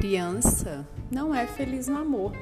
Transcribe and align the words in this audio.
criança 0.00 0.88
não 1.10 1.34
é 1.34 1.46
feliz 1.46 1.86
no 1.86 1.98
amor. 1.98 2.32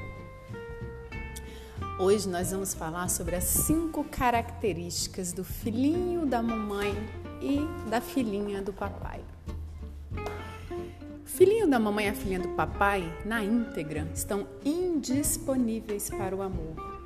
Hoje 1.99 2.29
nós 2.29 2.51
vamos 2.51 2.73
falar 2.73 3.09
sobre 3.09 3.35
as 3.35 3.43
cinco 3.43 4.05
características 4.05 5.33
do 5.33 5.43
filhinho 5.43 6.25
da 6.25 6.41
mamãe 6.41 6.95
e 7.41 7.59
da 7.89 7.99
filhinha 7.99 8.61
do 8.61 8.71
papai. 8.71 9.19
O 11.21 11.27
filhinho 11.27 11.67
da 11.69 11.77
mamãe 11.77 12.05
e 12.05 12.07
a 12.07 12.13
filhinha 12.13 12.39
do 12.39 12.55
papai, 12.55 13.03
na 13.25 13.43
íntegra, 13.43 14.07
estão 14.15 14.47
indisponíveis 14.63 16.09
para 16.09 16.33
o 16.33 16.41
amor. 16.41 16.98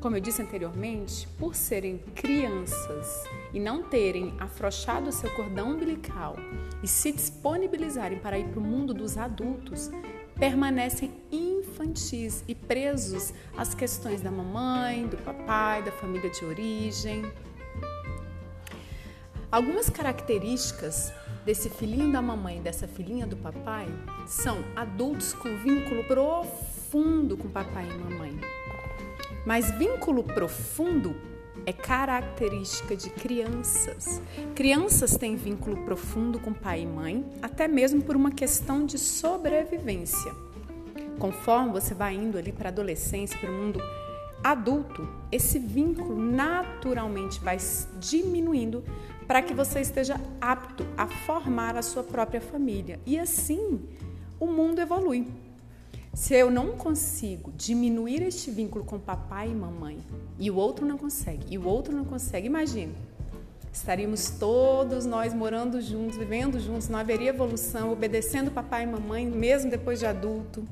Como 0.00 0.16
eu 0.16 0.20
disse 0.20 0.40
anteriormente, 0.40 1.26
por 1.38 1.56
serem 1.56 1.98
crianças 2.14 3.24
e 3.52 3.58
não 3.58 3.82
terem 3.82 4.34
afrouxado 4.38 5.10
seu 5.10 5.28
cordão 5.34 5.72
umbilical 5.72 6.36
e 6.82 6.86
se 6.86 7.10
disponibilizarem 7.10 8.18
para 8.18 8.38
ir 8.38 8.48
para 8.48 8.60
o 8.60 8.62
mundo 8.62 8.94
dos 8.94 9.18
adultos, 9.18 9.90
permanecem 10.36 11.10
infantis 11.32 12.44
e 12.46 12.54
presos 12.54 13.34
às 13.56 13.74
questões 13.74 14.20
da 14.20 14.30
mamãe, 14.30 15.06
do 15.06 15.16
papai, 15.16 15.82
da 15.82 15.90
família 15.90 16.30
de 16.30 16.44
origem. 16.44 17.22
Algumas 19.50 19.90
características 19.90 21.12
desse 21.44 21.68
filhinho 21.70 22.12
da 22.12 22.22
mamãe 22.22 22.58
e 22.58 22.60
dessa 22.60 22.86
filhinha 22.86 23.26
do 23.26 23.36
papai 23.36 23.88
são 24.26 24.62
adultos 24.76 25.32
com 25.32 25.56
vínculo 25.56 26.04
profundo 26.04 27.36
com 27.36 27.48
papai 27.48 27.88
e 27.88 27.94
mamãe 27.94 28.57
mas 29.48 29.70
vínculo 29.70 30.22
profundo 30.22 31.16
é 31.64 31.72
característica 31.72 32.94
de 32.94 33.08
crianças. 33.08 34.20
Crianças 34.54 35.16
têm 35.16 35.36
vínculo 35.36 35.86
profundo 35.86 36.38
com 36.38 36.52
pai 36.52 36.82
e 36.82 36.86
mãe, 36.86 37.24
até 37.40 37.66
mesmo 37.66 38.02
por 38.02 38.14
uma 38.14 38.30
questão 38.30 38.84
de 38.84 38.98
sobrevivência. 38.98 40.34
Conforme 41.18 41.72
você 41.72 41.94
vai 41.94 42.14
indo 42.14 42.36
ali 42.36 42.52
para 42.52 42.68
a 42.68 42.72
adolescência, 42.72 43.38
para 43.38 43.50
o 43.50 43.54
mundo 43.54 43.80
adulto, 44.44 45.08
esse 45.32 45.58
vínculo 45.58 46.20
naturalmente 46.20 47.40
vai 47.40 47.56
diminuindo 47.98 48.84
para 49.26 49.40
que 49.40 49.54
você 49.54 49.80
esteja 49.80 50.20
apto 50.42 50.86
a 50.94 51.06
formar 51.06 51.74
a 51.74 51.80
sua 51.80 52.02
própria 52.02 52.42
família. 52.42 53.00
E 53.06 53.18
assim, 53.18 53.80
o 54.38 54.46
mundo 54.46 54.78
evolui. 54.78 55.26
Se 56.18 56.34
eu 56.34 56.50
não 56.50 56.72
consigo 56.72 57.52
diminuir 57.56 58.24
este 58.24 58.50
vínculo 58.50 58.84
com 58.84 58.98
papai 58.98 59.52
e 59.52 59.54
mamãe, 59.54 60.00
e 60.36 60.50
o 60.50 60.56
outro 60.56 60.84
não 60.84 60.98
consegue, 60.98 61.46
e 61.48 61.56
o 61.56 61.64
outro 61.64 61.96
não 61.96 62.04
consegue, 62.04 62.48
imagine. 62.48 62.92
Estaríamos 63.72 64.28
todos 64.30 65.06
nós 65.06 65.32
morando 65.32 65.80
juntos, 65.80 66.18
vivendo 66.18 66.58
juntos, 66.58 66.88
não 66.88 66.98
haveria 66.98 67.28
evolução, 67.28 67.92
obedecendo 67.92 68.50
papai 68.50 68.82
e 68.82 68.86
mamãe, 68.88 69.24
mesmo 69.26 69.70
depois 69.70 70.00
de 70.00 70.06
adulto. 70.06 70.66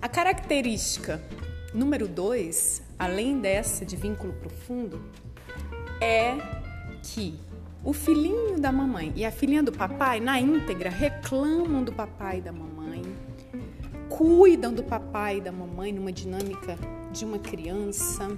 A 0.00 0.08
característica 0.08 1.22
número 1.74 2.08
dois, 2.08 2.82
além 2.98 3.38
dessa 3.38 3.84
de 3.84 3.96
vínculo 3.96 4.32
profundo, 4.32 4.98
é 6.00 6.38
que 7.02 7.38
o 7.84 7.92
filhinho 7.92 8.58
da 8.58 8.72
mamãe 8.72 9.12
e 9.14 9.26
a 9.26 9.30
filhinha 9.30 9.62
do 9.62 9.72
papai, 9.72 10.20
na 10.20 10.40
íntegra, 10.40 10.88
reclamam 10.88 11.84
do 11.84 11.92
papai 11.92 12.38
e 12.38 12.40
da 12.40 12.50
mamãe, 12.50 12.73
cuidam 14.16 14.72
do 14.72 14.84
papai 14.84 15.38
e 15.38 15.40
da 15.40 15.50
mamãe 15.50 15.92
numa 15.92 16.12
dinâmica 16.12 16.78
de 17.10 17.24
uma 17.24 17.36
criança, 17.36 18.28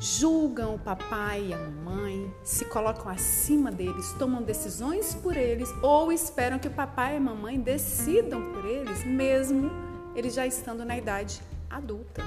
julgam 0.00 0.74
o 0.74 0.78
papai 0.78 1.46
e 1.46 1.54
a 1.54 1.56
mamãe, 1.56 2.28
se 2.42 2.64
colocam 2.64 3.08
acima 3.08 3.70
deles, 3.70 4.12
tomam 4.18 4.42
decisões 4.42 5.14
por 5.14 5.36
eles 5.36 5.68
ou 5.80 6.10
esperam 6.10 6.58
que 6.58 6.66
o 6.66 6.72
papai 6.72 7.14
e 7.14 7.16
a 7.18 7.20
mamãe 7.20 7.60
decidam 7.60 8.50
por 8.52 8.64
eles, 8.64 9.04
mesmo 9.04 9.70
eles 10.16 10.34
já 10.34 10.44
estando 10.44 10.84
na 10.84 10.98
idade 10.98 11.40
adulta. 11.68 12.24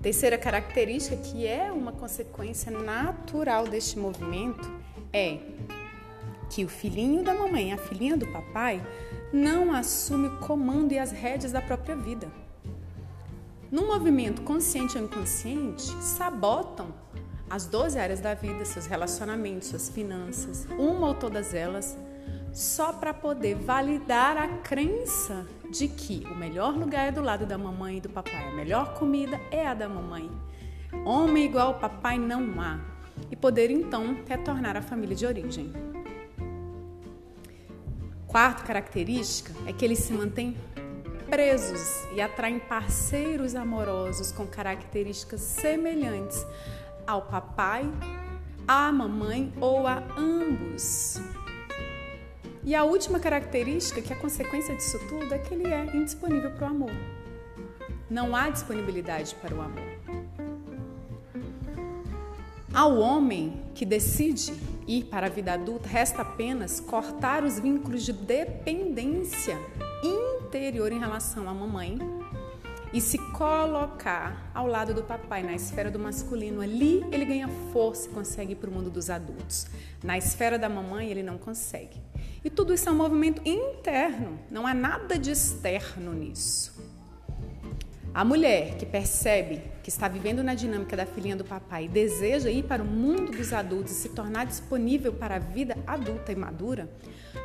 Terceira 0.00 0.38
característica, 0.38 1.16
que 1.16 1.44
é 1.44 1.72
uma 1.72 1.90
consequência 1.90 2.70
natural 2.70 3.66
deste 3.66 3.98
movimento, 3.98 4.70
é 5.12 5.38
que 6.50 6.64
o 6.64 6.68
filhinho 6.68 7.24
da 7.24 7.34
mamãe 7.34 7.72
a 7.72 7.78
filhinha 7.78 8.16
do 8.16 8.26
papai 8.26 8.80
não 9.32 9.72
assume 9.72 10.28
o 10.28 10.38
comando 10.38 10.92
e 10.92 10.98
as 10.98 11.10
rédeas 11.10 11.52
da 11.52 11.62
própria 11.62 11.96
vida. 11.96 12.28
Num 13.70 13.86
movimento 13.86 14.42
consciente 14.42 14.98
ou 14.98 15.04
inconsciente, 15.04 15.84
sabotam 16.02 16.94
as 17.48 17.66
12 17.66 17.98
áreas 17.98 18.20
da 18.20 18.34
vida, 18.34 18.64
seus 18.64 18.86
relacionamentos, 18.86 19.68
suas 19.68 19.88
finanças, 19.88 20.66
uma 20.78 21.08
ou 21.08 21.14
todas 21.14 21.54
elas, 21.54 21.98
só 22.52 22.92
para 22.92 23.14
poder 23.14 23.54
validar 23.54 24.36
a 24.36 24.48
crença 24.58 25.46
de 25.70 25.88
que 25.88 26.22
o 26.30 26.34
melhor 26.34 26.76
lugar 26.76 27.08
é 27.08 27.10
do 27.10 27.22
lado 27.22 27.46
da 27.46 27.56
mamãe 27.56 27.96
e 27.96 28.00
do 28.00 28.10
papai, 28.10 28.48
a 28.48 28.52
melhor 28.52 28.94
comida 28.94 29.40
é 29.50 29.66
a 29.66 29.72
da 29.72 29.88
mamãe. 29.88 30.30
Homem 31.06 31.46
igual 31.46 31.68
ao 31.68 31.78
papai 31.78 32.18
não 32.18 32.60
há. 32.60 32.78
E 33.30 33.36
poder 33.36 33.70
então 33.70 34.18
retornar 34.26 34.76
à 34.76 34.82
família 34.82 35.16
de 35.16 35.24
origem. 35.24 35.72
Quarta 38.32 38.62
característica 38.62 39.52
é 39.66 39.74
que 39.74 39.84
eles 39.84 39.98
se 39.98 40.10
mantêm 40.14 40.56
presos 41.28 42.02
e 42.14 42.20
atraem 42.22 42.58
parceiros 42.58 43.54
amorosos 43.54 44.32
com 44.32 44.46
características 44.46 45.42
semelhantes 45.42 46.42
ao 47.06 47.20
papai, 47.26 47.84
à 48.66 48.90
mamãe 48.90 49.52
ou 49.60 49.86
a 49.86 50.02
ambos. 50.16 51.20
E 52.64 52.74
a 52.74 52.84
última 52.84 53.20
característica, 53.20 54.00
que 54.00 54.14
é 54.14 54.16
a 54.16 54.18
consequência 54.18 54.74
disso 54.74 54.98
tudo, 55.10 55.34
é 55.34 55.38
que 55.38 55.52
ele 55.52 55.66
é 55.66 55.94
indisponível 55.94 56.52
para 56.52 56.68
o 56.68 56.70
amor. 56.70 56.92
Não 58.08 58.34
há 58.34 58.48
disponibilidade 58.48 59.34
para 59.34 59.54
o 59.54 59.60
amor. 59.60 59.92
Ao 62.72 62.96
homem 62.96 63.62
que 63.74 63.84
decide 63.84 64.54
ir 64.86 65.04
para 65.04 65.26
a 65.26 65.30
vida 65.30 65.52
adulta, 65.52 65.88
resta 65.88 66.22
apenas 66.22 66.80
cortar 66.80 67.44
os 67.44 67.58
vínculos 67.58 68.04
de 68.04 68.12
dependência 68.12 69.58
interior 70.02 70.92
em 70.92 70.98
relação 70.98 71.48
à 71.48 71.54
mamãe 71.54 71.98
e 72.92 73.00
se 73.00 73.16
colocar 73.32 74.50
ao 74.54 74.66
lado 74.66 74.92
do 74.92 75.02
papai, 75.02 75.42
na 75.42 75.54
esfera 75.54 75.90
do 75.90 75.98
masculino. 75.98 76.60
Ali 76.60 77.04
ele 77.10 77.24
ganha 77.24 77.48
força 77.72 78.08
e 78.08 78.12
consegue 78.12 78.52
ir 78.52 78.56
para 78.56 78.68
o 78.68 78.72
mundo 78.72 78.90
dos 78.90 79.08
adultos. 79.08 79.66
Na 80.02 80.18
esfera 80.18 80.58
da 80.58 80.68
mamãe, 80.68 81.10
ele 81.10 81.22
não 81.22 81.38
consegue. 81.38 82.02
E 82.44 82.50
tudo 82.50 82.74
isso 82.74 82.88
é 82.88 82.92
um 82.92 82.96
movimento 82.96 83.40
interno, 83.48 84.38
não 84.50 84.66
há 84.66 84.74
nada 84.74 85.18
de 85.18 85.30
externo 85.30 86.12
nisso. 86.12 86.81
A 88.14 88.26
mulher 88.26 88.76
que 88.76 88.84
percebe 88.84 89.62
que 89.82 89.88
está 89.88 90.06
vivendo 90.06 90.42
na 90.42 90.54
dinâmica 90.54 90.94
da 90.94 91.06
filhinha 91.06 91.34
do 91.34 91.44
papai 91.44 91.86
e 91.86 91.88
deseja 91.88 92.50
ir 92.50 92.64
para 92.64 92.82
o 92.82 92.86
mundo 92.86 93.32
dos 93.32 93.54
adultos 93.54 93.92
e 93.92 93.94
se 93.94 94.10
tornar 94.10 94.44
disponível 94.44 95.14
para 95.14 95.36
a 95.36 95.38
vida 95.38 95.78
adulta 95.86 96.30
e 96.30 96.36
madura, 96.36 96.90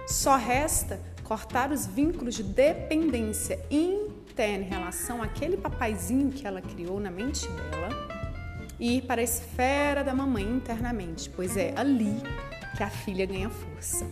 só 0.06 0.36
resta 0.36 1.00
cortar 1.24 1.72
os 1.72 1.88
vínculos 1.88 2.36
de 2.36 2.44
dependência 2.44 3.60
interna 3.72 4.66
em 4.66 4.70
relação 4.70 5.24
àquele 5.24 5.56
papaizinho 5.56 6.32
que 6.32 6.46
ela 6.46 6.62
criou 6.62 7.00
na 7.00 7.10
mente 7.10 7.48
dela 7.48 7.90
e 8.78 8.98
ir 8.98 9.04
para 9.04 9.22
a 9.22 9.24
esfera 9.24 10.04
da 10.04 10.14
mamãe 10.14 10.44
internamente, 10.44 11.30
pois 11.30 11.56
é 11.56 11.74
ali 11.78 12.22
que 12.76 12.84
a 12.84 12.90
filha 12.90 13.26
ganha 13.26 13.50
força. 13.50 14.06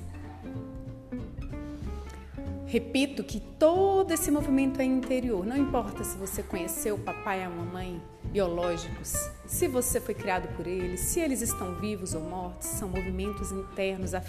Repito 2.76 3.24
que 3.24 3.40
todo 3.40 4.12
esse 4.12 4.30
movimento 4.30 4.82
é 4.82 4.84
interior. 4.84 5.46
Não 5.46 5.56
importa 5.56 6.04
se 6.04 6.18
você 6.18 6.44
conheceu 6.44 6.96
o 6.96 7.00
papai 7.00 7.40
e 7.40 7.44
a 7.46 7.50
mamãe 7.50 8.04
biológicos, 8.26 9.14
se 9.46 9.66
você 9.66 10.02
foi 10.02 10.14
criado 10.14 10.54
por 10.58 10.68
eles, 10.68 11.00
se 11.00 11.22
eles 11.22 11.42
estão 11.42 11.76
vivos 11.76 12.14
ou 12.14 12.20
mortos, 12.20 12.68
são 12.68 12.90
movimentos 12.90 13.50
internos 13.50 14.14
a, 14.14 14.22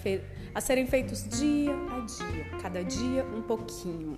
a 0.55 0.61
serem 0.61 0.87
feitos 0.87 1.27
dia 1.27 1.73
a 1.73 2.07
dia, 2.07 2.45
cada 2.63 2.85
dia 2.85 3.27
um 3.37 3.43
pouquinho. 3.43 4.17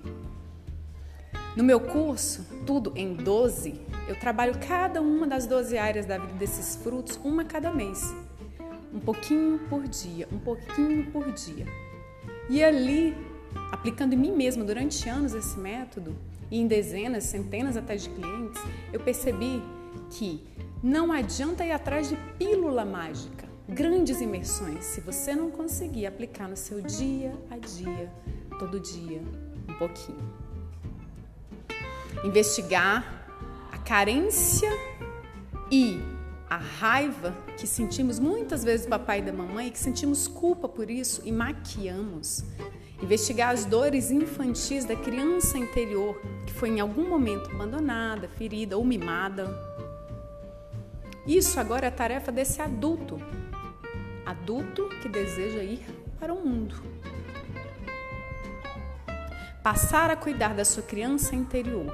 No 1.56 1.64
meu 1.64 1.81
curso, 1.81 2.44
Tudo 2.67 2.93
em 2.94 3.14
12, 3.14 3.81
eu 4.08 4.20
trabalho 4.20 4.58
cada 4.58 5.00
uma 5.00 5.26
das 5.26 5.47
12 5.47 5.79
áreas 5.79 6.05
da 6.05 6.19
vida 6.19 6.35
desses 6.35 6.76
frutos, 6.76 7.19
uma 7.25 7.47
cada 7.47 7.73
mês. 7.73 8.14
Um 8.93 9.00
pouquinho 9.00 9.58
por 9.70 9.88
dia, 9.88 10.29
um 10.31 10.38
pouquinho 10.38 11.11
por 11.11 11.32
dia. 11.32 11.64
E 12.50 12.62
ali 12.62 13.14
aplicando 13.70 14.15
em 14.15 14.17
mim 14.17 14.32
mesma 14.32 14.65
durante 14.65 15.09
anos 15.09 15.35
esse 15.35 15.59
método 15.59 16.17
e 16.50 16.59
em 16.59 16.67
dezenas, 16.67 17.25
centenas 17.25 17.76
até 17.76 17.97
de 17.97 18.09
clientes, 18.09 18.61
eu 18.93 19.00
percebi 19.00 19.62
que 20.11 20.47
não 20.82 21.12
adianta 21.12 21.65
ir 21.65 21.73
atrás 21.73 22.09
de 22.09 22.17
pílula 22.38 22.85
mágica, 22.85 23.47
grandes 23.69 24.20
imersões, 24.20 24.85
se 24.85 25.00
você 25.00 25.35
não 25.35 25.50
conseguir 25.50 26.06
aplicar 26.06 26.49
no 26.49 26.56
seu 26.56 26.81
dia 26.81 27.35
a 27.50 27.59
dia, 27.59 28.11
todo 28.59 28.81
dia, 28.81 29.20
um 29.69 29.75
pouquinho. 29.75 30.32
Investigar 32.25 33.26
a 33.71 33.79
carência 33.79 34.71
e 35.71 36.00
a 36.49 36.56
raiva 36.56 37.35
que 37.59 37.67
sentimos 37.67 38.19
muitas 38.19 38.64
vezes 38.64 38.87
do 38.87 38.88
papai 38.88 39.19
e 39.19 39.23
da 39.23 39.32
mamãe, 39.32 39.71
que 39.71 39.79
sentimos 39.79 40.26
culpa 40.26 40.69
por 40.69 40.91
isso 40.91 41.21
e 41.25 41.31
maquiamos. 41.31 42.43
Investigar 43.00 43.50
as 43.50 43.65
dores 43.65 44.11
infantis 44.11 44.85
da 44.85 44.97
criança 44.97 45.56
interior 45.56 46.21
que 46.45 46.53
foi 46.53 46.71
em 46.71 46.81
algum 46.81 47.09
momento 47.09 47.50
abandonada, 47.50 48.29
ferida 48.29 48.77
ou 48.77 48.85
mimada. 48.85 49.49
Isso 51.27 51.61
agora 51.61 51.87
é 51.87 51.91
tarefa 51.91 52.33
desse 52.33 52.61
adulto. 52.61 53.21
Adulto 54.27 54.89
que 55.00 55.09
deseja 55.09 55.62
ir 55.62 55.87
para 56.19 56.35
o 56.35 56.45
mundo. 56.45 56.75
Passar 59.62 60.11
a 60.11 60.17
cuidar 60.17 60.55
da 60.55 60.65
sua 60.65 60.83
criança 60.83 61.37
interior 61.37 61.87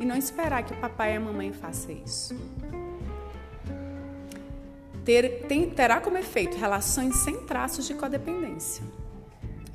e 0.00 0.04
não 0.04 0.16
esperar 0.16 0.64
que 0.64 0.72
o 0.72 0.80
papai 0.80 1.12
e 1.14 1.16
a 1.16 1.20
mamãe 1.20 1.52
façam 1.52 1.92
isso. 1.92 2.34
Ter, 5.04 5.46
tem, 5.46 5.70
terá 5.70 6.00
como 6.00 6.18
efeito 6.18 6.56
relações 6.56 7.16
sem 7.16 7.46
traços 7.46 7.86
de 7.86 7.94
codependência 7.94 8.82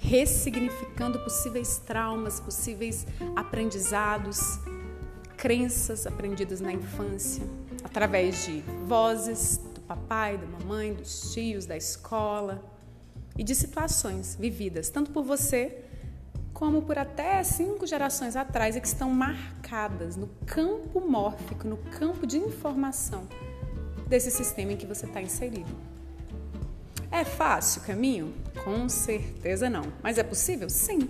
ressignificando 0.05 1.19
possíveis 1.19 1.79
traumas, 1.79 2.39
possíveis 2.39 3.07
aprendizados, 3.35 4.59
crenças 5.35 6.05
aprendidas 6.05 6.61
na 6.61 6.71
infância, 6.71 7.43
através 7.83 8.45
de 8.45 8.63
vozes 8.85 9.57
do 9.57 9.81
papai, 9.81 10.37
da 10.37 10.45
mamãe, 10.45 10.93
dos 10.93 11.33
tios, 11.33 11.65
da 11.65 11.75
escola 11.75 12.63
e 13.35 13.43
de 13.43 13.55
situações 13.55 14.35
vividas 14.39 14.89
tanto 14.89 15.09
por 15.11 15.23
você 15.23 15.83
como 16.53 16.83
por 16.83 16.97
até 16.97 17.43
cinco 17.43 17.85
gerações 17.85 18.35
atrás 18.35 18.75
e 18.75 18.81
que 18.81 18.87
estão 18.87 19.09
marcadas 19.09 20.15
no 20.15 20.27
campo 20.45 21.01
mórfico, 21.01 21.67
no 21.67 21.77
campo 21.77 22.25
de 22.25 22.37
informação 22.37 23.27
desse 24.07 24.31
sistema 24.31 24.71
em 24.71 24.77
que 24.77 24.85
você 24.85 25.05
está 25.05 25.21
inserido. 25.21 25.75
É 27.11 27.25
fácil 27.25 27.81
o 27.81 27.85
caminho? 27.85 28.33
Com 28.65 28.89
certeza 28.89 29.69
não. 29.69 29.83
Mas 30.01 30.17
é 30.17 30.23
possível? 30.23 30.67
Sim. 30.71 31.07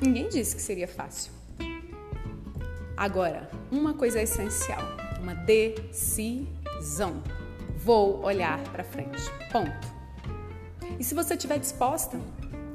Ninguém 0.00 0.26
disse 0.30 0.56
que 0.56 0.62
seria 0.62 0.88
fácil. 0.88 1.30
Agora, 2.96 3.50
uma 3.70 3.92
coisa 3.92 4.22
essencial: 4.22 4.80
uma 5.20 5.34
decisão. 5.34 7.22
Vou 7.76 8.22
olhar 8.24 8.58
para 8.72 8.82
frente. 8.82 9.22
Ponto. 9.52 9.86
E 10.98 11.04
se 11.04 11.14
você 11.14 11.34
estiver 11.34 11.58
disposta, 11.58 12.18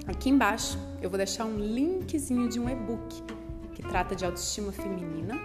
aqui 0.06 0.30
embaixo 0.30 0.77
eu 1.01 1.10
vou 1.10 1.18
deixar 1.18 1.45
um 1.45 1.57
linkzinho 1.57 2.48
de 2.48 2.60
um 2.60 2.69
e-book 2.69 3.24
que 3.74 3.81
trata 3.81 4.15
de 4.15 4.24
autoestima 4.24 4.71
feminina, 4.71 5.36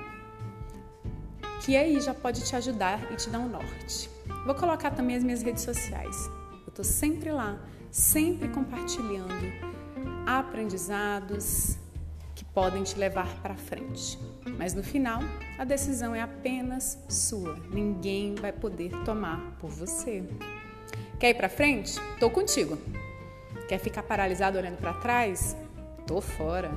que 1.65 1.75
aí 1.75 1.99
já 2.01 2.13
pode 2.13 2.45
te 2.45 2.55
ajudar 2.55 3.11
e 3.11 3.17
te 3.17 3.31
dar 3.31 3.39
um 3.39 3.49
norte. 3.49 4.11
Vou 4.45 4.55
colocar 4.55 4.91
também 4.91 5.17
as 5.17 5.25
minhas 5.25 5.43
redes 5.43 5.63
sociais. 5.63 6.31
Estou 6.79 6.95
sempre 6.95 7.33
lá, 7.33 7.59
sempre 7.91 8.47
compartilhando 8.47 9.35
aprendizados 10.25 11.77
que 12.37 12.45
podem 12.45 12.85
te 12.85 12.97
levar 12.97 13.27
para 13.43 13.57
frente. 13.57 14.17
Mas 14.57 14.75
no 14.75 14.85
final, 14.85 15.19
a 15.59 15.65
decisão 15.65 16.15
é 16.15 16.23
apenas 16.23 16.97
sua. 17.09 17.57
Ninguém 17.73 18.37
vai 18.37 18.53
poder 18.53 18.93
tomar 19.05 19.57
por 19.59 19.71
você. 19.71 20.23
Quer 21.19 21.31
ir 21.31 21.35
para 21.35 21.49
frente? 21.49 21.99
Estou 22.15 22.31
contigo. 22.31 22.79
Quer 23.69 23.81
ficar 23.81 24.05
paralisado 24.05 24.57
olhando 24.57 24.77
para 24.77 24.95
trás? 24.95 25.57
Tô 26.07 26.21
fora. 26.21 26.71